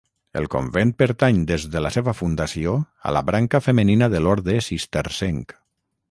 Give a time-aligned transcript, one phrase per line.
[0.39, 2.73] El convent pertany des de la seva fundació
[3.09, 5.55] a la branca femenina de l'orde cistercenc.